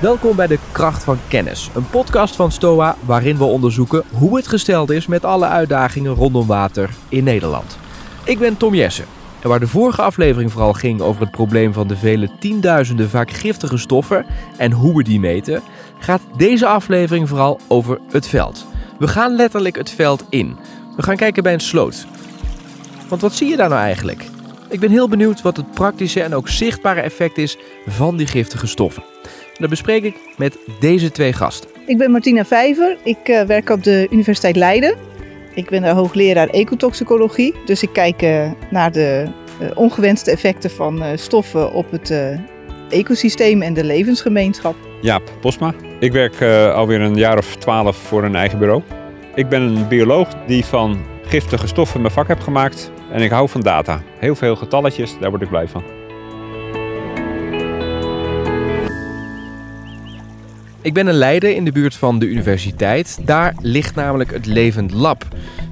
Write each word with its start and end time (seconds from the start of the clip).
Welkom 0.00 0.36
bij 0.36 0.46
de 0.46 0.58
Kracht 0.72 1.04
van 1.04 1.18
Kennis, 1.28 1.70
een 1.74 1.90
podcast 1.90 2.36
van 2.36 2.52
STOA 2.52 2.96
waarin 3.06 3.36
we 3.36 3.44
onderzoeken 3.44 4.04
hoe 4.12 4.36
het 4.36 4.48
gesteld 4.48 4.90
is 4.90 5.06
met 5.06 5.24
alle 5.24 5.46
uitdagingen 5.46 6.14
rondom 6.14 6.46
water 6.46 6.90
in 7.08 7.24
Nederland. 7.24 7.78
Ik 8.24 8.38
ben 8.38 8.56
Tom 8.56 8.74
Jessen 8.74 9.04
en 9.40 9.48
waar 9.48 9.60
de 9.60 9.66
vorige 9.66 10.02
aflevering 10.02 10.52
vooral 10.52 10.72
ging 10.72 11.00
over 11.00 11.20
het 11.20 11.30
probleem 11.30 11.72
van 11.72 11.88
de 11.88 11.96
vele 11.96 12.30
tienduizenden 12.38 13.08
vaak 13.08 13.30
giftige 13.30 13.76
stoffen 13.76 14.26
en 14.56 14.72
hoe 14.72 14.96
we 14.96 15.02
die 15.02 15.20
meten, 15.20 15.62
gaat 15.98 16.22
deze 16.36 16.66
aflevering 16.66 17.28
vooral 17.28 17.60
over 17.68 17.98
het 18.10 18.26
veld. 18.26 18.66
We 18.98 19.08
gaan 19.08 19.36
letterlijk 19.36 19.76
het 19.76 19.90
veld 19.90 20.24
in. 20.28 20.56
We 20.96 21.02
gaan 21.02 21.16
kijken 21.16 21.42
bij 21.42 21.52
een 21.52 21.60
sloot. 21.60 22.06
Want 23.08 23.20
wat 23.20 23.34
zie 23.34 23.48
je 23.48 23.56
daar 23.56 23.68
nou 23.68 23.80
eigenlijk? 23.80 24.24
Ik 24.68 24.80
ben 24.80 24.90
heel 24.90 25.08
benieuwd 25.08 25.42
wat 25.42 25.56
het 25.56 25.70
praktische 25.70 26.22
en 26.22 26.34
ook 26.34 26.48
zichtbare 26.48 27.00
effect 27.00 27.38
is 27.38 27.56
van 27.86 28.16
die 28.16 28.26
giftige 28.26 28.66
stoffen. 28.66 29.02
Dat 29.60 29.70
bespreek 29.70 30.04
ik 30.04 30.16
met 30.36 30.58
deze 30.78 31.10
twee 31.10 31.32
gasten. 31.32 31.70
Ik 31.86 31.98
ben 31.98 32.10
Martina 32.10 32.44
Vijver. 32.44 32.96
Ik 33.04 33.28
uh, 33.28 33.42
werk 33.42 33.70
op 33.70 33.82
de 33.82 34.06
Universiteit 34.10 34.56
Leiden. 34.56 34.94
Ik 35.54 35.68
ben 35.68 35.82
daar 35.82 35.94
hoogleraar 35.94 36.48
ecotoxicologie. 36.48 37.54
Dus 37.64 37.82
ik 37.82 37.92
kijk 37.92 38.22
uh, 38.22 38.50
naar 38.70 38.92
de 38.92 39.26
uh, 39.62 39.70
ongewenste 39.74 40.30
effecten 40.30 40.70
van 40.70 41.02
stoffen 41.14 41.72
op 41.72 41.90
het 41.90 42.14
ecosysteem 42.88 43.62
en 43.62 43.74
de 43.74 43.84
levensgemeenschap. 43.84 44.74
Jaap 45.00 45.32
Posma. 45.40 45.74
Ik 45.98 46.12
werk 46.12 46.42
alweer 46.74 47.00
een 47.00 47.16
jaar 47.16 47.38
of 47.38 47.56
twaalf 47.56 47.96
voor 47.96 48.24
een 48.24 48.34
eigen 48.34 48.58
bureau. 48.58 48.82
Ik 49.34 49.48
ben 49.48 49.62
een 49.62 49.88
bioloog 49.88 50.28
die 50.46 50.64
van 50.64 51.00
giftige 51.24 51.66
stoffen 51.66 52.00
mijn 52.00 52.12
vak 52.12 52.28
heb 52.28 52.40
gemaakt. 52.40 52.90
En 53.12 53.22
ik 53.22 53.30
hou 53.30 53.48
van 53.48 53.60
data. 53.60 54.02
Heel 54.18 54.34
veel 54.34 54.56
getalletjes, 54.56 55.18
daar 55.20 55.30
word 55.30 55.42
ik 55.42 55.48
blij 55.48 55.68
van. 55.68 55.99
Ik 60.82 60.94
ben 60.94 61.06
een 61.06 61.14
leider 61.14 61.54
in 61.54 61.64
de 61.64 61.72
buurt 61.72 61.94
van 61.94 62.18
de 62.18 62.26
universiteit. 62.26 63.18
Daar 63.24 63.54
ligt 63.62 63.94
namelijk 63.94 64.32
het 64.32 64.46
Levend 64.46 64.92
Lab. 64.92 65.28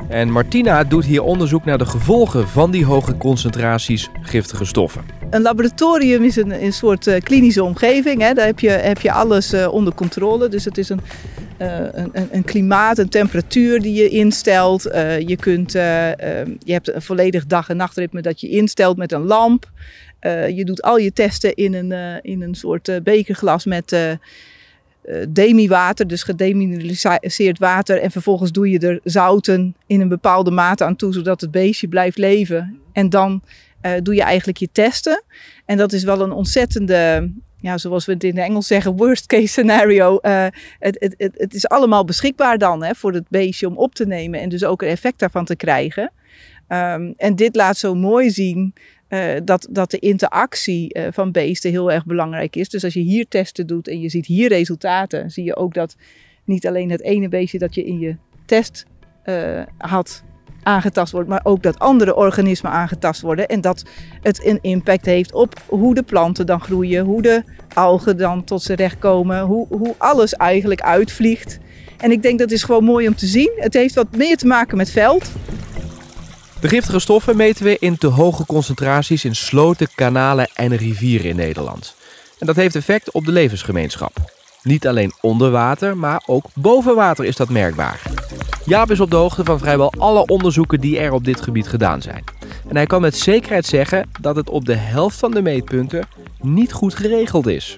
En 0.09 0.31
Martina 0.31 0.85
doet 0.85 1.05
hier 1.05 1.23
onderzoek 1.23 1.65
naar 1.65 1.79
de 1.79 1.87
gevolgen 1.87 2.49
van 2.49 2.71
die 2.71 2.85
hoge 2.85 3.17
concentraties 3.17 4.11
giftige 4.23 4.65
stoffen. 4.65 5.05
Een 5.31 5.43
laboratorium 5.43 6.25
is 6.25 6.37
een, 6.37 6.63
een 6.63 6.73
soort 6.73 7.07
uh, 7.07 7.19
klinische 7.21 7.65
omgeving. 7.65 8.21
Hè. 8.21 8.33
Daar 8.35 8.47
heb 8.47 8.61
je, 8.61 8.71
heb 8.71 9.01
je 9.01 9.13
alles 9.13 9.55
uh, 9.55 9.73
onder 9.73 9.95
controle. 9.95 10.49
Dus 10.49 10.65
het 10.65 10.79
is 10.79 10.89
een, 10.89 11.01
uh, 11.59 11.79
een, 11.93 12.29
een, 12.31 12.45
klimaat, 12.45 12.99
een 12.99 13.09
temperatuur 13.09 13.81
die 13.81 13.95
je 13.95 14.09
instelt. 14.09 14.83
je, 15.27 15.37
kunt, 15.41 15.73
je 15.73 16.73
hebt 16.73 16.95
een 16.95 17.03
volledig 17.03 17.47
dag- 17.47 17.69
en 17.69 17.77
nachtritme 17.77 18.23
dat 18.23 18.41
je 18.41 18.49
instelt 18.49 18.97
met 18.97 19.13
een 19.13 19.25
lamp. 19.25 19.71
je 20.55 20.63
doet 20.65 20.83
al 20.83 20.99
je 20.99 21.13
testen 21.13 21.55
in 21.55 21.75
een, 21.75 22.21
in 22.23 22.43
een 22.43 22.55
soort 22.55 23.01
bekerglas 23.03 23.65
met 23.65 24.19
demi-water, 25.29 26.07
dus 26.07 26.23
gedemineraliseerd 26.23 27.59
water. 27.59 28.01
En 28.01 28.11
vervolgens 28.11 28.53
doe 28.53 28.71
je 28.71 28.79
er 28.79 29.01
zouten 29.05 29.75
in 29.87 30.01
een 30.01 30.09
bepaalde 30.09 30.51
mate 30.51 30.85
aan 30.85 30.97
toe, 30.97 31.13
zodat 31.13 31.41
het 31.41 31.51
beestje 31.51 31.89
blijft 31.89 32.19
leven. 32.19 32.81
En 32.93 33.09
dan 33.11 33.43
uh, 33.83 33.93
doe 34.03 34.15
je 34.15 34.23
eigenlijk 34.23 34.59
je 34.59 34.69
testen. 34.73 35.23
En 35.65 35.77
dat 35.77 35.93
is 35.93 36.05
wel 36.05 36.21
een 36.21 36.33
ontzettende, 36.33 37.33
ja, 37.61 37.79
zoals 37.79 38.07
we 38.07 38.13
het 38.13 38.25
in 38.25 38.37
het 38.37 38.45
Engels 38.45 38.67
zeggen, 38.67 38.97
worst 38.97 39.27
case 39.27 39.47
scenario. 39.47 40.19
Uh, 40.23 40.47
het, 40.79 40.97
het, 40.99 41.15
het, 41.17 41.35
het, 41.37 41.55
is 41.55 41.69
allemaal 41.69 42.05
beschikbaar 42.05 42.59
dan 42.59 42.85
hè, 42.85 42.95
voor 42.95 43.13
het 43.13 43.29
beestje 43.29 43.67
om 43.67 43.77
op 43.77 43.95
te 43.95 44.07
nemen 44.07 44.41
en 44.41 44.49
dus 44.49 44.65
ook 44.65 44.83
een 44.83 44.89
effect 44.89 45.19
daarvan 45.19 45.45
te 45.45 45.57
krijgen. 45.57 46.13
Um, 46.69 47.15
en 47.17 47.37
dit 47.37 47.57
laat 47.57 47.77
zo 47.77 47.95
mooi 47.95 48.31
zien 48.31 48.75
uh, 49.09 49.35
dat, 49.45 49.69
dat 49.71 49.91
de 49.91 49.99
interactie 49.99 50.99
uh, 50.99 51.07
van 51.11 51.33
beesten 51.33 51.71
heel 51.71 51.93
erg 51.93 52.07
belangrijk 52.07 52.57
is. 52.57 52.69
Dus 52.69 52.85
als 52.85 52.95
je 52.95 53.01
hier 53.01 53.29
testen 53.29 53.67
doet 53.67 53.89
en 53.89 54.01
je 54.01 54.09
ziet 54.09 54.27
hier 54.27 54.49
resultaten, 54.49 55.31
zie 55.31 55.45
je 55.45 55.57
ook 55.57 55.75
dat 55.75 55.97
niet 56.45 56.67
alleen 56.67 56.91
het 56.91 57.03
ene 57.03 57.29
beestje 57.29 57.59
dat 57.59 57.75
je 57.75 57.85
in 57.85 57.99
je 57.99 58.17
test 58.47 58.87
uh, 59.25 59.63
had 59.79 60.25
aangetast 60.63 61.13
wordt, 61.13 61.29
maar 61.29 61.41
ook 61.43 61.63
dat 61.63 61.79
andere 61.79 62.17
organismen 62.17 62.73
aangetast 62.73 63.21
worden. 63.21 63.49
En 63.49 63.61
dat 63.61 63.85
het 64.23 64.45
een 64.45 64.59
impact 64.61 65.07
heeft 65.07 65.33
op 65.33 65.63
hoe 65.67 65.95
de 65.95 66.03
planten 66.03 66.47
dan 66.47 66.61
groeien, 66.61 67.05
hoe 67.05 67.23
de 67.23 67.43
algen 67.75 68.17
dan 68.17 68.45
tot 68.45 68.63
z'n 68.63 68.73
recht 68.73 68.99
komen, 68.99 69.41
hoe, 69.41 69.67
hoe 69.69 69.95
alles 69.99 70.35
eigenlijk 70.35 70.81
uitvliegt. 70.81 71.59
En 71.97 72.11
ik 72.11 72.23
denk 72.23 72.39
dat 72.39 72.51
is 72.51 72.63
gewoon 72.63 72.85
mooi 72.85 73.09
om 73.09 73.15
te 73.15 73.27
zien. 73.27 73.53
Het 73.57 73.75
heeft 73.75 73.95
wat 73.95 74.17
meer 74.17 74.37
te 74.37 74.47
maken 74.47 74.77
met 74.77 74.91
veld. 74.91 75.33
De 76.61 76.69
giftige 76.69 76.99
stoffen 76.99 77.37
meten 77.37 77.65
we 77.65 77.77
in 77.79 77.99
te 77.99 78.07
hoge 78.07 78.47
concentraties 78.47 79.25
in 79.25 79.35
sloten, 79.35 79.89
kanalen 79.95 80.51
en 80.55 80.77
rivieren 80.77 81.29
in 81.29 81.37
Nederland. 81.37 81.95
En 82.39 82.47
dat 82.47 82.57
heeft 82.57 82.75
effect 82.75 83.13
op 83.13 83.25
de 83.25 83.33
levensgemeenschap. 83.33 84.13
Niet 84.63 84.87
alleen 84.87 85.13
onder 85.21 85.51
water, 85.51 85.97
maar 85.97 86.23
ook 86.27 86.45
boven 86.55 86.95
water 86.95 87.25
is 87.25 87.37
dat 87.37 87.49
merkbaar. 87.49 88.03
Jaap 88.65 88.91
is 88.91 89.01
op 89.01 89.11
de 89.11 89.17
hoogte 89.17 89.45
van 89.45 89.59
vrijwel 89.59 89.93
alle 89.99 90.27
onderzoeken 90.27 90.81
die 90.81 90.99
er 90.99 91.13
op 91.13 91.25
dit 91.25 91.41
gebied 91.41 91.69
gedaan 91.69 92.03
zijn. 92.03 92.25
En 92.69 92.77
hij 92.77 92.87
kan 92.87 93.01
met 93.01 93.17
zekerheid 93.17 93.67
zeggen 93.67 94.09
dat 94.21 94.37
het 94.37 94.51
op 94.51 94.65
de 94.65 94.77
helft 94.77 95.19
van 95.19 95.31
de 95.31 95.43
meetpunten 95.43 96.09
niet 96.41 96.73
goed 96.73 96.95
geregeld 96.95 97.47
is. 97.47 97.77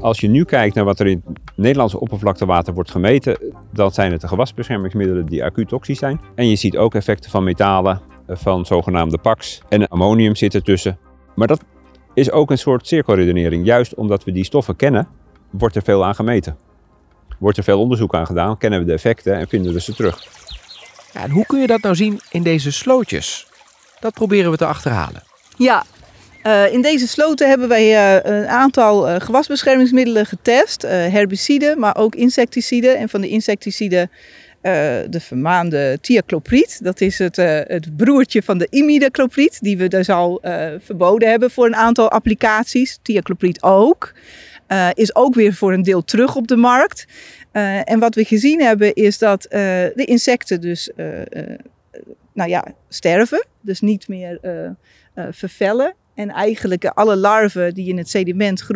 Als 0.00 0.20
je 0.20 0.28
nu 0.28 0.44
kijkt 0.44 0.74
naar 0.74 0.84
wat 0.84 1.00
er 1.00 1.06
in 1.06 1.22
het 1.26 1.38
Nederlandse 1.54 2.00
oppervlaktewater 2.00 2.74
wordt 2.74 2.90
gemeten, 2.90 3.38
dan 3.72 3.90
zijn 3.90 4.12
het 4.12 4.20
de 4.20 4.28
gewasbeschermingsmiddelen 4.28 5.26
die 5.26 5.44
acuut 5.44 5.68
toxisch 5.68 5.98
zijn. 5.98 6.20
En 6.34 6.48
je 6.48 6.56
ziet 6.56 6.76
ook 6.76 6.94
effecten 6.94 7.30
van 7.30 7.44
metalen, 7.44 8.00
van 8.28 8.66
zogenaamde 8.66 9.18
PAX 9.18 9.60
en 9.68 9.88
ammonium 9.88 10.36
zitten 10.36 10.64
tussen. 10.64 10.98
Maar 11.34 11.46
dat 11.46 11.64
is 12.14 12.30
ook 12.30 12.50
een 12.50 12.58
soort 12.58 12.86
cirkelredenering. 12.86 13.66
Juist 13.66 13.94
omdat 13.94 14.24
we 14.24 14.32
die 14.32 14.44
stoffen 14.44 14.76
kennen, 14.76 15.08
wordt 15.50 15.76
er 15.76 15.82
veel 15.82 16.04
aan 16.04 16.14
gemeten. 16.14 16.56
Wordt 17.38 17.58
er 17.58 17.64
veel 17.64 17.80
onderzoek 17.80 18.14
aan 18.14 18.26
gedaan, 18.26 18.58
kennen 18.58 18.80
we 18.80 18.84
de 18.84 18.92
effecten 18.92 19.34
en 19.34 19.48
vinden 19.48 19.72
we 19.72 19.80
ze 19.80 19.94
terug. 19.94 20.26
Ja, 21.12 21.22
en 21.22 21.30
hoe 21.30 21.46
kun 21.46 21.60
je 21.60 21.66
dat 21.66 21.82
nou 21.82 21.94
zien 21.94 22.20
in 22.30 22.42
deze 22.42 22.72
slootjes? 22.72 23.46
Dat 24.00 24.12
proberen 24.12 24.50
we 24.50 24.56
te 24.56 24.66
achterhalen. 24.66 25.22
Ja, 25.56 25.84
uh, 26.44 26.72
in 26.72 26.82
deze 26.82 27.08
sloten 27.08 27.48
hebben 27.48 27.68
wij 27.68 28.16
uh, 28.22 28.32
een 28.32 28.46
aantal 28.46 29.08
uh, 29.08 29.14
gewasbeschermingsmiddelen 29.18 30.26
getest. 30.26 30.82
herbiciden, 30.82 31.78
maar 31.78 31.96
ook 31.96 32.14
insecticiden. 32.14 32.96
En 32.96 33.08
van 33.08 33.20
de 33.20 33.28
insecticiden 33.28 34.10
de 34.60 35.20
vermaande 35.20 35.98
thiaclopriet. 36.00 36.84
Dat 36.84 37.00
is 37.00 37.18
het, 37.18 37.38
uh, 37.38 37.60
het 37.64 37.96
broertje 37.96 38.42
van 38.42 38.58
de 38.58 38.66
imidaclopriet, 38.70 39.58
die 39.60 39.78
we 39.78 39.88
dus 39.88 40.08
al 40.08 40.40
uh, 40.42 40.66
verboden 40.78 41.28
hebben 41.28 41.50
voor 41.50 41.66
een 41.66 41.76
aantal 41.76 42.10
applicaties. 42.10 42.98
Thiaclopriet 43.02 43.62
ook. 43.62 44.12
is 44.92 45.14
ook 45.14 45.34
weer 45.34 45.54
voor 45.54 45.72
een 45.72 45.82
deel 45.82 46.04
terug 46.04 46.36
op 46.36 46.46
de 46.48 46.56
markt. 46.56 47.06
en 47.84 47.98
wat 47.98 48.14
we 48.14 48.24
gezien 48.24 48.60
hebben 48.60 48.94
is 48.94 49.18
dat 49.18 49.42
de 49.50 50.04
insecten 50.04 50.60
dus 50.60 50.90
nou 52.32 52.50
ja, 52.50 52.64
sterven, 52.88 53.46
dus 53.60 53.80
niet 53.80 54.08
meer 54.08 54.40
vervellen. 55.30 55.94
En 56.18 56.30
eigenlijk 56.30 56.84
alle 56.84 57.16
larven 57.16 57.74
die 57.74 57.88
in 57.88 57.98
het 57.98 58.08
sediment 58.08 58.66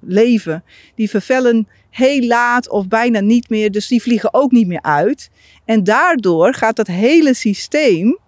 leven, 0.00 0.64
die 0.94 1.10
vervellen 1.10 1.68
heel 1.90 2.26
laat 2.26 2.68
of 2.68 2.88
bijna 2.88 3.20
niet 3.20 3.48
meer. 3.48 3.70
Dus 3.70 3.88
die 3.88 4.02
vliegen 4.02 4.34
ook 4.34 4.50
niet 4.50 4.66
meer 4.66 4.82
uit. 4.82 5.30
En 5.64 5.84
daardoor 5.84 6.54
gaat 6.54 6.76
dat 6.76 6.86
hele 6.86 7.34
systeem 7.34 8.18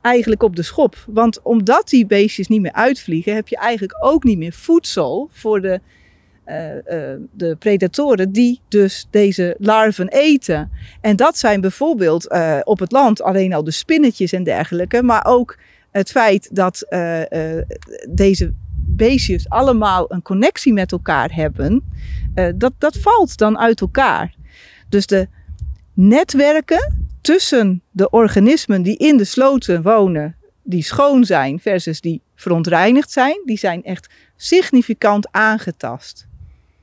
eigenlijk 0.00 0.42
op 0.42 0.56
de 0.56 0.62
schop. 0.62 0.96
Want 1.06 1.42
omdat 1.42 1.88
die 1.88 2.06
beestjes 2.06 2.48
niet 2.48 2.60
meer 2.60 2.72
uitvliegen, 2.72 3.34
heb 3.34 3.48
je 3.48 3.56
eigenlijk 3.56 4.04
ook 4.04 4.24
niet 4.24 4.38
meer 4.38 4.52
voedsel 4.52 5.28
voor 5.32 5.60
de, 5.60 5.80
uh, 6.46 6.74
uh, 6.74 6.82
de 7.32 7.56
predatoren 7.58 8.32
die 8.32 8.60
dus 8.68 9.06
deze 9.10 9.56
larven 9.58 10.08
eten. 10.08 10.70
En 11.00 11.16
dat 11.16 11.38
zijn 11.38 11.60
bijvoorbeeld 11.60 12.28
op 12.64 12.78
het 12.78 12.92
land 12.92 13.22
alleen 13.22 13.52
al 13.52 13.64
de 13.64 13.70
spinnetjes 13.70 14.32
en 14.32 14.44
dergelijke, 14.44 15.02
maar 15.02 15.24
ook 15.26 15.56
het 15.90 16.10
feit 16.10 16.54
dat 16.56 16.86
deze 18.08 18.52
beestjes 19.00 19.48
allemaal 19.48 20.12
een 20.12 20.22
connectie 20.22 20.72
met 20.72 20.92
elkaar 20.92 21.34
hebben, 21.34 21.92
uh, 22.34 22.48
dat, 22.56 22.72
dat 22.78 22.96
valt 22.96 23.36
dan 23.36 23.58
uit 23.58 23.80
elkaar. 23.80 24.34
Dus 24.88 25.06
de 25.06 25.28
netwerken 25.92 27.08
tussen 27.20 27.82
de 27.90 28.10
organismen 28.10 28.82
die 28.82 28.96
in 28.96 29.16
de 29.16 29.24
sloten 29.24 29.82
wonen, 29.82 30.36
die 30.62 30.82
schoon 30.82 31.24
zijn 31.24 31.60
versus 31.60 32.00
die 32.00 32.22
verontreinigd 32.34 33.10
zijn, 33.10 33.42
die 33.44 33.58
zijn 33.58 33.84
echt 33.84 34.08
significant 34.36 35.32
aangetast. 35.32 36.26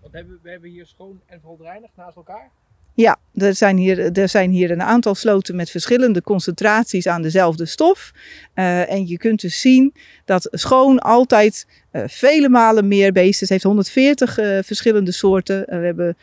Want 0.02 0.14
hebben, 0.14 0.40
we 0.44 0.50
hebben 0.50 0.70
hier 0.70 0.86
schoon 0.86 1.20
en 1.26 1.40
verontreinigd 1.40 1.94
naast 1.96 2.16
elkaar? 2.16 2.50
Ja, 2.98 3.20
er 3.34 3.56
zijn, 3.56 3.78
hier, 3.78 4.18
er 4.20 4.30
zijn 4.30 4.52
hier 4.52 4.72
een 4.72 4.82
aantal 4.82 5.16
sloten 5.16 5.56
met 5.56 5.70
verschillende 5.70 6.22
concentraties 6.22 7.08
aan 7.08 7.22
dezelfde 7.22 7.66
stof. 7.66 8.12
Uh, 8.56 8.92
en 8.92 9.08
je 9.08 9.18
kunt 9.18 9.42
dus 9.42 9.62
zien 9.62 9.94
dat 10.26 10.48
schoon 10.52 11.00
altijd 11.00 11.68
eh, 11.98 12.04
vele 12.08 12.50
malen 12.50 12.88
meer 12.88 13.12
beesten. 13.12 13.40
Het 13.40 13.50
heeft 13.50 13.64
140 13.64 14.40
uh, 14.40 14.60
verschillende 14.64 15.12
soorten. 15.12 15.66
we 15.68 15.76
hebben 15.76 16.18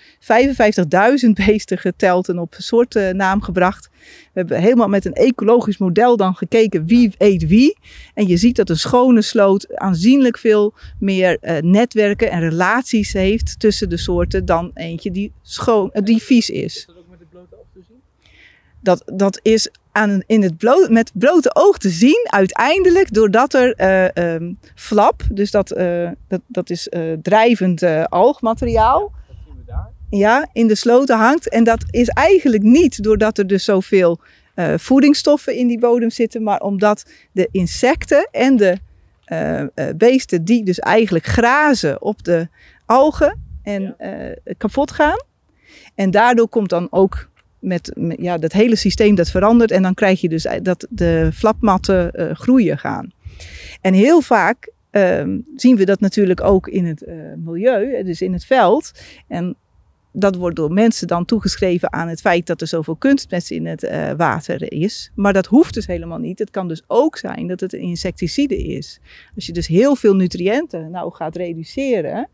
55.000 1.25 1.31
beesten 1.47 1.79
geteld 1.79 2.29
en 2.29 2.39
op 2.39 2.55
soortennaam 2.59 3.43
gebracht. 3.43 3.89
We 4.33 4.41
hebben 4.41 4.61
helemaal 4.61 4.89
met 4.89 5.05
een 5.05 5.13
ecologisch 5.13 5.79
model 5.79 6.17
dan 6.17 6.35
gekeken 6.35 6.87
wie 6.87 7.15
eet 7.19 7.47
wie. 7.47 7.79
En 8.15 8.27
je 8.27 8.37
ziet 8.37 8.57
dat 8.57 8.71
een 8.71 8.79
schone 8.79 9.23
sloot 9.23 9.77
aanzienlijk 9.77 10.39
veel 10.39 10.75
meer 10.99 11.39
netwerken 11.61 12.31
en 12.31 12.41
relaties 12.41 13.13
heeft 13.13 13.61
tussen 13.61 13.89
de 13.89 13.97
soorten 13.97 14.45
dan 14.45 14.71
eentje 14.75 15.11
die, 15.11 15.33
schoon, 15.43 15.91
die 16.05 16.23
vies 16.23 16.51
is. 16.51 16.89
Dat, 18.81 19.03
dat 19.07 19.41
is 19.43 19.71
aan, 19.95 20.23
in 20.27 20.43
het 20.43 20.57
bloot, 20.57 20.91
met 20.91 21.11
blote 21.15 21.55
oog 21.55 21.79
te 21.79 21.89
zien, 21.89 22.27
uiteindelijk, 22.31 23.13
doordat 23.13 23.55
er 23.55 23.75
uh, 24.17 24.35
um, 24.35 24.59
flap, 24.75 25.23
dus 25.33 25.51
dat, 25.51 25.69
dat, 26.29 26.41
dat 26.47 26.71
is 26.71 26.89
drijvend 27.23 27.83
algmateriaal 28.09 29.13
ja, 30.11 30.49
in 30.53 30.67
de 30.67 30.75
sloten 30.75 31.19
hangt. 31.19 31.49
En 31.49 31.65
dat 31.65 31.85
is 31.91 32.09
eigenlijk 32.09 32.63
niet 32.63 33.03
doordat 33.03 33.39
er 33.39 33.47
dus 33.47 33.65
zoveel 33.65 34.19
voedingsstoffen 34.77 35.57
in 35.57 35.67
die 35.67 35.79
bodem 35.79 36.11
zitten, 36.11 36.43
maar 36.43 36.61
omdat 36.61 37.11
de 37.33 37.49
insecten 37.51 38.29
en 38.31 38.57
de 38.57 38.79
beesten 39.97 40.45
die 40.45 40.65
dus 40.65 40.79
eigenlijk 40.79 41.27
grazen 41.27 42.03
op 42.03 42.25
de 42.25 42.49
algen 42.87 43.43
en 43.63 43.95
ja. 43.99 44.35
kapot 44.59 44.91
gaan. 44.91 45.23
En 45.95 46.11
daardoor 46.11 46.49
komt 46.49 46.69
dan 46.69 46.87
ook 46.91 47.29
met, 47.65 47.93
met, 47.95 48.17
ja, 48.21 48.39
dat 48.39 48.53
hele 48.53 48.77
systeem 48.77 49.15
dat 49.15 49.31
verandert 49.31 49.71
en 49.71 49.83
dan 49.83 49.95
krijg 49.95 50.21
je 50.21 50.29
dus 50.29 50.47
dat 50.63 50.87
de 50.91 51.31
flapmatten 51.35 52.11
groeien 52.37 52.79
gaan. 52.79 53.13
En 53.81 53.95
heel 53.95 54.21
vaak 54.21 54.73
ehm, 54.91 55.39
zien 55.57 55.77
we 55.77 55.85
dat 55.85 56.01
natuurlijk 56.01 56.41
ook 56.41 56.69
in 56.69 56.87
het 56.87 57.07
milieu, 57.37 58.03
dus 58.03 58.23
in 58.23 58.33
het 58.33 58.45
veld. 58.45 58.93
En 59.29 59.57
dat 60.17 60.37
wordt 60.37 60.57
door 60.57 60.73
mensen 60.73 61.07
dan 61.07 61.25
toegeschreven 61.25 61.93
aan 61.93 62.09
het 62.09 62.21
feit 62.21 62.47
dat 62.47 62.61
er 62.61 62.67
zoveel 62.67 62.97
kunstmest 62.97 63.51
in 63.51 63.67
het 63.67 63.83
uh, 63.83 64.11
water 64.17 64.73
is. 64.73 65.11
Maar 65.15 65.33
dat 65.33 65.47
hoeft 65.47 65.75
dus 65.75 65.87
helemaal 65.87 66.19
niet. 66.19 66.39
Het 66.39 66.51
kan 66.51 66.69
dus 66.69 66.83
ook 66.87 67.17
zijn 67.17 67.47
dat 67.47 67.61
het 67.61 67.73
een 67.73 67.81
insecticide 67.81 68.57
is. 68.57 69.01
Als 69.35 69.47
je 69.47 69.53
dus 69.53 69.67
heel 69.67 69.97
veel 69.97 70.15
nutriënten 70.15 70.91
nou 70.91 71.15
gaat 71.15 71.37
reduceren, 71.37 72.29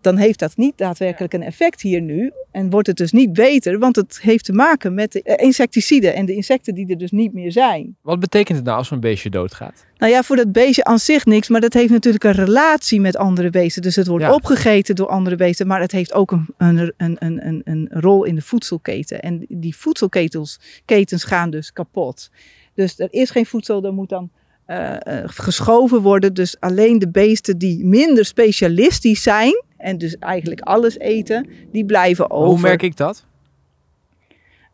dan 0.00 0.16
heeft 0.16 0.38
dat 0.38 0.56
niet 0.56 0.78
daadwerkelijk 0.78 1.32
een 1.32 1.42
effect 1.42 1.80
hier 1.80 2.00
nu. 2.00 2.32
En 2.50 2.70
wordt 2.70 2.86
het 2.86 2.96
dus 2.96 3.12
niet 3.12 3.32
beter, 3.32 3.78
want 3.78 3.96
het 3.96 4.18
heeft 4.22 4.44
te 4.44 4.52
maken 4.52 4.94
met 4.94 5.12
de 5.12 5.36
insecticiden 5.36 6.14
en 6.14 6.26
de 6.26 6.34
insecten 6.34 6.74
die 6.74 6.86
er 6.86 6.98
dus 6.98 7.10
niet 7.10 7.32
meer 7.32 7.52
zijn. 7.52 7.96
Wat 8.02 8.20
betekent 8.20 8.56
het 8.56 8.66
nou 8.66 8.78
als 8.78 8.90
een 8.90 9.00
beestje 9.00 9.30
doodgaat? 9.30 9.86
Nou 9.96 10.12
ja, 10.12 10.22
voor 10.22 10.36
dat 10.36 10.52
beestje 10.52 10.84
aan 10.84 10.98
zich 10.98 11.24
niks, 11.24 11.48
maar 11.48 11.60
dat 11.60 11.72
heeft 11.72 11.90
natuurlijk 11.90 12.24
een 12.24 12.32
relatie 12.32 13.00
met 13.00 13.16
andere 13.16 13.50
beesten. 13.50 13.82
Dus 13.82 13.96
het 13.96 14.06
wordt 14.06 14.24
ja. 14.24 14.34
opgegeten 14.34 14.94
door 14.94 15.08
andere 15.08 15.36
beesten, 15.36 15.66
maar 15.66 15.80
het 15.80 15.92
heeft 15.92 16.12
ook 16.12 16.30
een, 16.32 16.46
een, 16.56 16.92
een, 16.96 17.46
een, 17.46 17.62
een 17.64 17.88
rol 17.90 18.24
in 18.24 18.34
de 18.34 18.42
voedselketen. 18.42 19.20
En 19.22 19.44
die 19.48 19.76
voedselketens 19.76 20.60
ketens 20.84 21.24
gaan 21.24 21.50
dus 21.50 21.72
kapot. 21.72 22.30
Dus 22.74 22.98
er 22.98 23.08
is 23.10 23.30
geen 23.30 23.46
voedsel, 23.46 23.84
er 23.84 23.92
moet 23.92 24.08
dan 24.08 24.30
uh, 24.66 24.96
uh, 25.08 25.22
geschoven 25.24 26.00
worden. 26.00 26.34
Dus 26.34 26.60
alleen 26.60 26.98
de 26.98 27.08
beesten 27.08 27.58
die 27.58 27.84
minder 27.84 28.24
specialistisch 28.24 29.22
zijn, 29.22 29.64
en 29.80 29.98
dus 29.98 30.18
eigenlijk 30.18 30.60
alles 30.60 30.98
eten, 30.98 31.46
die 31.72 31.84
blijven 31.84 32.30
over. 32.30 32.48
Hoe 32.48 32.60
merk 32.60 32.82
ik 32.82 32.96
dat? 32.96 33.24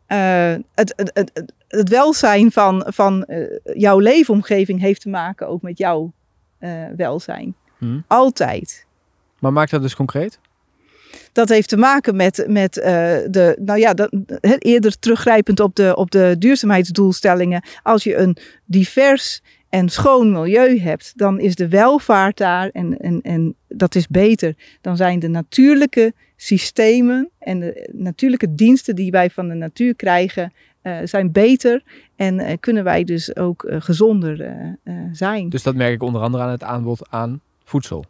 Uh, 0.07 0.53
het, 0.73 0.93
het, 0.95 1.11
het, 1.13 1.53
het, 1.67 1.89
welzijn 1.89 2.51
van, 2.51 2.85
van 2.87 3.25
uh, 3.27 3.45
jouw 3.63 3.99
leefomgeving 3.99 4.79
heeft 4.79 5.01
te 5.01 5.09
maken 5.09 5.47
ook 5.47 5.61
met 5.61 5.77
jouw 5.77 6.13
uh, 6.59 6.85
welzijn. 6.95 7.55
Hmm. 7.77 8.03
Altijd. 8.07 8.85
Maar 9.39 9.53
maakt 9.53 9.71
dat 9.71 9.81
dus 9.81 9.95
concreet? 9.95 10.39
Dat 11.31 11.49
heeft 11.49 11.69
te 11.69 11.77
maken 11.77 12.15
met, 12.15 12.45
met 12.47 12.73
de, 12.73 13.57
nou 13.59 13.79
ja, 13.79 13.93
dat, 13.93 14.13
eerder 14.59 14.99
teruggrijpend 14.99 15.59
op 15.59 15.75
de, 15.75 15.95
op 15.95 16.11
de 16.11 16.35
duurzaamheidsdoelstellingen. 16.39 17.63
Als 17.83 18.03
je 18.03 18.15
een 18.15 18.37
divers 18.65 19.41
en 19.69 19.89
schoon 19.89 20.31
milieu 20.31 20.79
hebt, 20.79 21.13
dan 21.15 21.39
is 21.39 21.55
de 21.55 21.67
welvaart 21.67 22.37
daar 22.37 22.69
en, 22.69 22.97
en, 22.97 23.21
en 23.21 23.55
dat 23.67 23.95
is 23.95 24.07
beter. 24.07 24.55
Dan 24.81 24.97
zijn 24.97 25.19
de 25.19 25.27
natuurlijke 25.27 26.13
systemen 26.35 27.29
en 27.39 27.59
de 27.59 27.89
natuurlijke 27.93 28.55
diensten 28.55 28.95
die 28.95 29.11
wij 29.11 29.29
van 29.29 29.47
de 29.47 29.53
natuur 29.53 29.95
krijgen, 29.95 30.53
uh, 30.83 30.97
zijn 31.03 31.31
beter 31.31 31.83
en 32.15 32.39
uh, 32.39 32.51
kunnen 32.59 32.83
wij 32.83 33.03
dus 33.03 33.35
ook 33.35 33.63
uh, 33.63 33.75
gezonder 33.79 34.55
zijn. 35.11 35.49
Dus 35.49 35.63
dat 35.63 35.75
merk 35.75 35.93
ik 35.93 36.03
onder 36.03 36.21
andere 36.21 36.43
aan 36.43 36.49
het 36.49 36.63
aanbod 36.63 37.09
aan 37.09 37.41
voedsel. 37.63 38.05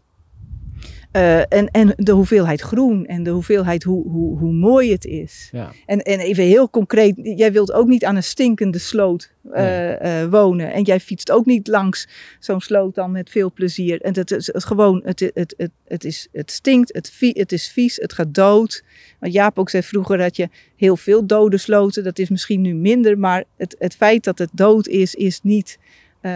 Uh, 1.13 1.39
en, 1.39 1.67
en 1.71 1.93
de 1.95 2.11
hoeveelheid 2.11 2.61
groen 2.61 3.05
en 3.05 3.23
de 3.23 3.29
hoeveelheid 3.29 3.83
hoe, 3.83 4.09
hoe, 4.09 4.37
hoe 4.37 4.51
mooi 4.51 4.91
het 4.91 5.05
is. 5.05 5.49
Ja. 5.51 5.71
En, 5.85 6.01
en 6.01 6.19
even 6.19 6.43
heel 6.43 6.69
concreet, 6.69 7.15
jij 7.21 7.51
wilt 7.51 7.71
ook 7.71 7.87
niet 7.87 8.05
aan 8.05 8.15
een 8.15 8.23
stinkende 8.23 8.77
sloot 8.77 9.31
uh, 9.45 9.53
nee. 9.53 9.97
uh, 10.01 10.29
wonen. 10.29 10.73
En 10.73 10.83
jij 10.83 10.99
fietst 10.99 11.31
ook 11.31 11.45
niet 11.45 11.67
langs 11.67 12.07
zo'n 12.39 12.61
sloot 12.61 12.95
dan 12.95 13.11
met 13.11 13.29
veel 13.29 13.51
plezier. 13.51 14.01
En 14.01 14.15
het 14.15 14.31
is 14.31 14.47
het, 14.53 14.65
gewoon, 14.65 15.01
het, 15.05 15.19
het, 15.33 15.53
het, 15.57 15.71
het, 15.87 16.03
is, 16.03 16.27
het 16.31 16.51
stinkt, 16.51 16.93
het, 16.93 17.11
het 17.19 17.51
is 17.51 17.67
vies, 17.67 17.95
het 17.95 18.13
gaat 18.13 18.33
dood. 18.33 18.83
Want 19.19 19.33
Jaap 19.33 19.59
ook 19.59 19.69
zei 19.69 19.83
vroeger 19.83 20.17
dat 20.17 20.35
je 20.35 20.49
heel 20.75 20.97
veel 20.97 21.25
dode 21.25 21.57
sloten, 21.57 22.03
dat 22.03 22.19
is 22.19 22.29
misschien 22.29 22.61
nu 22.61 22.73
minder. 22.73 23.19
Maar 23.19 23.43
het, 23.57 23.75
het 23.79 23.95
feit 23.95 24.23
dat 24.23 24.37
het 24.37 24.49
dood 24.53 24.87
is, 24.87 25.15
is 25.15 25.39
niet 25.43 25.79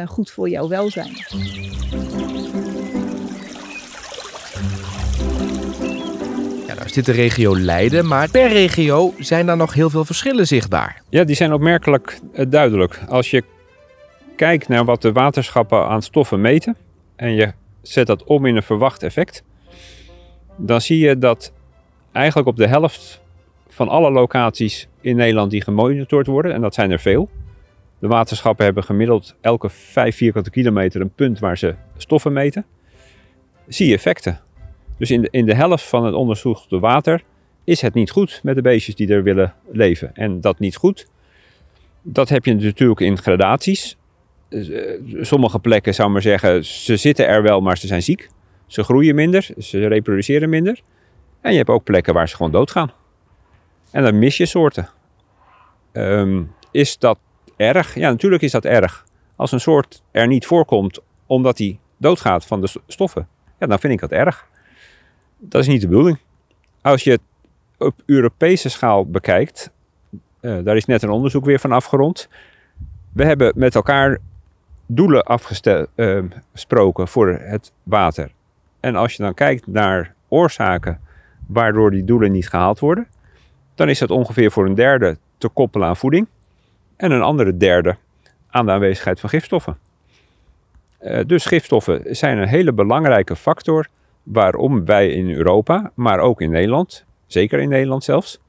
goed 0.06 0.32
voor 0.32 0.50
jouw 0.50 0.68
welzijn. 0.68 1.16
Dit 6.94 7.06
de 7.06 7.12
regio 7.12 7.58
Leiden, 7.58 8.08
maar 8.08 8.30
per 8.30 8.48
regio 8.48 9.14
zijn 9.18 9.46
daar 9.46 9.58
nog 9.58 9.74
heel 9.74 9.90
veel 9.90 10.06
verschillen 10.06 10.48
zichtbaar. 10.48 11.02
Ja, 11.10 11.24
die 11.24 11.36
zijn 11.36 11.54
opmerkelijk 11.54 12.20
uh, 12.34 12.46
duidelijk. 12.50 13.00
Als 13.08 13.32
je 13.32 13.44
kijkt 14.36 14.68
naar 14.68 14.86
wat 14.86 15.02
de 15.02 15.12
waterschappen 15.12 15.88
aan 15.88 16.02
stoffen 16.02 16.42
meten 16.42 16.76
en 17.16 17.34
je 17.34 17.54
zet 17.82 18.08
dat 18.08 18.24
om 18.24 18.46
in 18.46 18.56
een 18.56 18.64
verwacht 18.64 19.04
effect, 19.04 19.44
dan 20.58 20.82
zie 20.82 20.98
je 20.98 21.18
dat 21.18 21.54
eigenlijk 22.12 22.48
op 22.48 22.56
de 22.56 22.68
helft 22.68 23.22
van 23.68 23.90
alle 23.90 24.12
locaties 24.12 24.88
in 25.02 25.16
Nederland 25.16 25.52
die 25.52 25.64
gemonitord 25.64 26.28
worden, 26.28 26.54
en 26.54 26.62
dat 26.62 26.74
zijn 26.74 26.92
er 26.92 27.00
veel. 27.00 27.30
De 28.00 28.08
waterschappen 28.08 28.66
hebben 28.66 28.84
gemiddeld 28.84 29.36
elke 29.42 29.70
5 29.70 30.16
vierkante 30.16 30.50
kilometer 30.50 31.02
een 31.02 31.14
punt 31.14 31.40
waar 31.40 31.58
ze 31.58 31.76
stoffen 31.98 32.34
meten. 32.34 32.66
Zie 33.68 33.88
je 33.88 33.94
effecten. 33.94 34.40
Dus 35.02 35.12
in 35.12 35.22
de, 35.22 35.28
in 35.32 35.46
de 35.46 35.56
helft 35.56 35.84
van 35.84 36.06
het 36.06 36.14
onderzochte 36.14 36.80
water 36.80 37.24
is 37.64 37.82
het 37.82 37.94
niet 37.94 38.12
goed 38.12 38.40
met 38.44 38.56
de 38.56 38.62
beestjes 38.62 38.96
die 38.96 39.08
er 39.08 39.24
willen 39.24 39.54
leven. 39.72 40.16
En 40.16 40.42
dat 40.42 40.60
niet 40.60 40.76
goed, 40.76 41.08
dat 42.02 42.30
heb 42.30 42.46
je 42.46 42.54
natuurlijk 42.54 43.00
in 43.00 43.18
gradaties. 43.18 43.98
Sommige 45.22 45.60
plekken 45.60 45.94
zou 45.94 46.10
maar 46.10 46.22
zeggen, 46.22 46.66
ze 46.66 46.98
zitten 46.98 47.28
er 47.28 47.42
wel, 47.42 47.62
maar 47.62 47.78
ze 47.78 47.88
zijn 47.88 48.04
ziek. 48.04 48.30
Ze 48.68 48.84
groeien 48.84 49.16
minder, 49.16 49.50
ze 49.58 49.88
reproduceren 49.88 50.50
minder. 50.50 50.82
En 51.42 51.52
je 51.52 51.58
hebt 51.58 51.70
ook 51.70 51.84
plekken 51.84 52.14
waar 52.14 52.30
ze 52.30 52.36
gewoon 52.36 52.52
doodgaan. 52.52 52.92
En 53.92 54.04
dan 54.04 54.20
mis 54.20 54.38
je 54.38 54.46
soorten. 54.46 54.90
Um, 55.94 56.52
is 56.72 56.98
dat 56.98 57.20
erg? 57.58 57.96
Ja, 57.96 58.10
natuurlijk 58.10 58.42
is 58.42 58.52
dat 58.52 58.66
erg. 58.66 59.06
Als 59.36 59.52
een 59.52 59.60
soort 59.60 60.04
er 60.12 60.28
niet 60.28 60.46
voorkomt 60.46 61.00
omdat 61.26 61.58
hij 61.58 61.80
doodgaat 61.98 62.46
van 62.46 62.62
de 62.62 62.68
stoffen, 62.88 63.28
ja, 63.60 63.68
dan 63.68 63.80
vind 63.80 63.94
ik 63.94 64.00
dat 64.00 64.12
erg. 64.12 64.50
Dat 65.44 65.62
is 65.62 65.68
niet 65.68 65.82
de 65.82 65.88
bedoeling. 65.88 66.18
Als 66.82 67.04
je 67.04 67.12
het 67.12 67.22
op 67.78 67.94
Europese 68.06 68.70
schaal 68.70 69.06
bekijkt, 69.06 69.72
uh, 70.42 70.64
daar 70.64 70.76
is 70.76 70.86
net 70.86 71.02
een 71.02 71.10
onderzoek 71.10 71.46
weer 71.46 71.60
van 71.60 71.72
afgerond. 71.72 72.30
We 73.14 73.26
hebben 73.26 73.54
met 73.56 73.76
elkaar 73.76 74.18
doelen 74.86 75.24
afgesproken 75.24 77.04
uh, 77.04 77.10
voor 77.10 77.30
het 77.30 77.72
water. 77.84 78.32
En 78.80 78.96
als 78.96 79.14
je 79.14 79.24
dan 79.24 79.34
kijkt 79.34 79.68
naar 79.68 80.14
oorzaken 80.28 81.00
waardoor 81.48 81.92
die 81.92 82.04
doelen 82.04 82.32
niet 82.32 82.50
gehaald 82.50 82.80
worden, 82.80 83.08
dan 83.76 83.90
is 83.90 84.00
dat 84.00 84.10
ongeveer 84.10 84.52
voor 84.52 84.66
een 84.66 84.76
derde 84.76 85.18
te 85.38 85.50
koppelen 85.50 85.88
aan 85.88 85.98
voeding 85.98 86.28
en 86.96 87.12
een 87.12 87.22
andere 87.22 87.58
derde 87.58 87.98
aan 88.50 88.66
de 88.66 88.72
aanwezigheid 88.72 89.20
van 89.20 89.30
gifstoffen. 89.30 89.78
Uh, 91.02 91.20
dus 91.26 91.46
gifstoffen 91.46 92.16
zijn 92.16 92.38
een 92.38 92.48
hele 92.48 92.74
belangrijke 92.74 93.36
factor 93.36 93.88
waarom 94.24 94.86
wij 94.86 95.10
in 95.10 95.30
Europa, 95.30 95.92
maar 95.96 96.20
ook 96.20 96.42
in 96.42 96.50
Nederland, 96.50 97.06
zeker 97.26 97.60
in 97.60 97.70
Nederland 97.70 98.04
zelfs, 98.04 98.40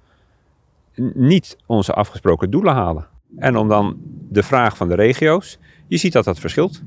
niet 1.14 1.56
onze 1.66 1.92
afgesproken 1.92 2.50
doelen 2.50 2.74
halen. 2.74 3.06
En 3.36 3.56
om 3.56 3.68
dan 3.68 3.96
de 4.28 4.42
vraag 4.42 4.76
van 4.76 4.88
de 4.88 4.94
regio's, 4.94 5.58
je 5.86 5.96
ziet 5.96 6.12
dat 6.12 6.24
dat 6.24 6.38
verschilt. 6.38 6.82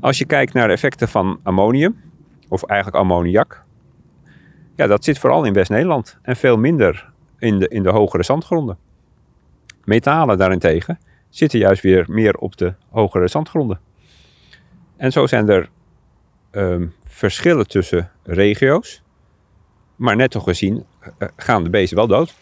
Als 0.00 0.18
je 0.18 0.24
kijkt 0.24 0.52
naar 0.52 0.66
de 0.66 0.72
effecten 0.72 1.08
van 1.08 1.40
ammonium, 1.42 2.00
of 2.48 2.62
eigenlijk 2.64 3.02
ammoniak, 3.02 3.62
ja, 4.74 4.86
dat 4.86 5.04
zit 5.04 5.18
vooral 5.18 5.44
in 5.44 5.52
West-Nederland 5.52 6.18
en 6.22 6.36
veel 6.36 6.56
minder 6.56 7.12
in 7.38 7.58
de, 7.58 7.68
in 7.68 7.82
de 7.82 7.90
hogere 7.90 8.22
zandgronden. 8.22 8.78
Metalen 9.84 10.38
daarentegen 10.38 10.98
zitten 11.28 11.58
juist 11.58 11.82
weer 11.82 12.04
meer 12.08 12.34
op 12.34 12.56
de 12.56 12.74
hogere 12.90 13.28
zandgronden. 13.28 13.80
En 14.96 15.12
zo 15.12 15.26
zijn 15.26 15.48
er 15.48 15.70
ehm, 16.50 16.86
verschillen 17.04 17.66
tussen 17.68 18.10
regio's. 18.22 19.02
Maar 19.96 20.16
net 20.16 20.30
toch 20.30 20.44
gezien 20.44 20.84
eh, 21.18 21.28
gaan 21.36 21.64
de 21.64 21.70
beesten 21.70 21.96
wel 21.96 22.06
dood. 22.06 22.34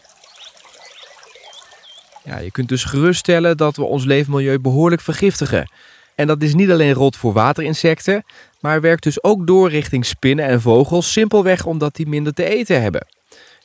Ja, 2.23 2.37
je 2.37 2.51
kunt 2.51 2.69
dus 2.69 2.83
geruststellen 2.83 3.57
dat 3.57 3.75
we 3.75 3.83
ons 3.83 4.05
leefmilieu 4.05 4.59
behoorlijk 4.59 5.01
vergiftigen. 5.01 5.71
En 6.15 6.27
dat 6.27 6.41
is 6.41 6.53
niet 6.53 6.71
alleen 6.71 6.93
rot 6.93 7.15
voor 7.15 7.33
waterinsecten, 7.33 8.23
maar 8.59 8.81
werkt 8.81 9.03
dus 9.03 9.23
ook 9.23 9.47
door 9.47 9.69
richting 9.69 10.05
spinnen 10.05 10.45
en 10.45 10.61
vogels, 10.61 11.11
simpelweg 11.11 11.65
omdat 11.65 11.95
die 11.95 12.07
minder 12.07 12.33
te 12.33 12.45
eten 12.45 12.81
hebben. 12.81 13.07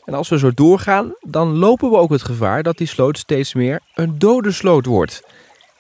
En 0.04 0.14
als 0.14 0.28
we 0.28 0.38
zo 0.38 0.50
doorgaan, 0.54 1.14
dan 1.20 1.56
lopen 1.56 1.90
we 1.90 1.96
ook 1.96 2.10
het 2.10 2.22
gevaar 2.22 2.62
dat 2.62 2.78
die 2.78 2.86
sloot 2.86 3.18
steeds 3.18 3.54
meer 3.54 3.80
een 3.94 4.18
dode 4.18 4.52
sloot 4.52 4.86
wordt. 4.86 5.22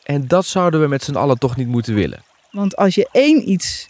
En 0.02 0.28
dat 0.28 0.46
zouden 0.46 0.80
we 0.80 0.86
met 0.86 1.02
z'n 1.02 1.14
allen 1.14 1.38
toch 1.38 1.56
niet 1.56 1.68
moeten 1.68 1.94
willen. 1.94 2.22
Want 2.50 2.76
als 2.76 2.94
je 2.94 3.08
één 3.12 3.50
iets 3.50 3.88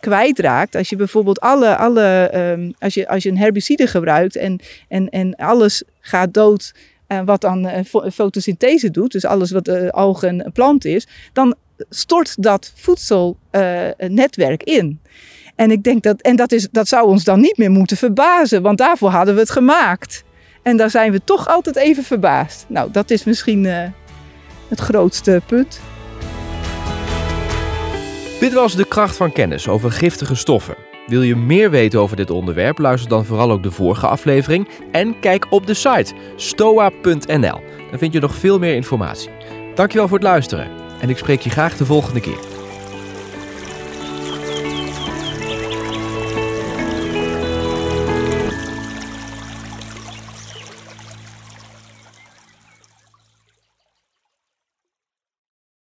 kwijtraakt, 0.00 0.74
als 0.74 0.88
je 0.88 0.96
bijvoorbeeld 0.96 1.40
alle, 1.40 1.76
alle 1.76 2.28
ehm, 2.32 2.70
als, 2.78 2.94
je, 2.94 3.08
als 3.08 3.22
je 3.22 3.28
een 3.28 3.38
herbicide 3.38 3.86
gebruikt 3.86 4.36
en, 4.36 4.60
en, 4.88 5.08
en 5.08 5.34
alles 5.34 5.82
gaat 6.00 6.34
dood 6.34 6.74
uh, 7.08 7.20
wat 7.24 7.40
dan 7.40 7.66
uh, 7.66 7.78
fotosynthese 8.12 8.90
doet, 8.90 9.12
dus 9.12 9.24
alles 9.24 9.50
wat 9.50 9.68
uh, 9.68 9.88
algen 9.88 10.44
en 10.44 10.52
plant 10.52 10.84
is, 10.84 11.06
dan 11.32 11.54
stort 11.90 12.42
dat 12.42 12.72
voedselnetwerk 12.74 14.62
in. 14.62 15.00
En 15.54 15.70
ik 15.70 15.82
denk 15.82 16.02
dat, 16.02 16.20
en 16.20 16.36
dat, 16.36 16.52
is, 16.52 16.68
dat 16.70 16.88
zou 16.88 17.06
ons 17.06 17.24
dan 17.24 17.40
niet 17.40 17.56
meer 17.56 17.70
moeten 17.70 17.96
verbazen, 17.96 18.62
want 18.62 18.78
daarvoor 18.78 19.10
hadden 19.10 19.34
we 19.34 19.40
het 19.40 19.50
gemaakt. 19.50 20.24
En 20.62 20.76
daar 20.76 20.90
zijn 20.90 21.12
we 21.12 21.20
toch 21.24 21.48
altijd 21.48 21.76
even 21.76 22.02
verbaasd. 22.02 22.64
Nou, 22.68 22.90
dat 22.90 23.10
is 23.10 23.24
misschien 23.24 23.64
het 24.68 24.80
grootste 24.80 25.40
punt. 25.46 25.80
Dit 28.40 28.52
was 28.52 28.74
de 28.74 28.84
kracht 28.84 29.16
van 29.16 29.32
kennis 29.32 29.68
over 29.68 29.92
giftige 29.92 30.34
stoffen. 30.34 30.76
Wil 31.06 31.22
je 31.22 31.36
meer 31.36 31.70
weten 31.70 32.00
over 32.00 32.16
dit 32.16 32.30
onderwerp? 32.30 32.78
Luister 32.78 33.08
dan 33.08 33.24
vooral 33.24 33.50
ook 33.50 33.62
de 33.62 33.70
vorige 33.70 34.06
aflevering 34.06 34.68
en 34.92 35.20
kijk 35.20 35.46
op 35.50 35.66
de 35.66 35.74
site 35.74 36.14
stoa.nl. 36.36 37.60
Daar 37.90 37.98
vind 37.98 38.12
je 38.12 38.20
nog 38.20 38.34
veel 38.34 38.58
meer 38.58 38.74
informatie. 38.74 39.30
Dankjewel 39.74 40.08
voor 40.08 40.18
het 40.18 40.26
luisteren 40.26 40.70
en 41.00 41.08
ik 41.08 41.18
spreek 41.18 41.40
je 41.40 41.50
graag 41.50 41.76
de 41.76 41.84
volgende 41.84 42.20
keer. 42.20 42.55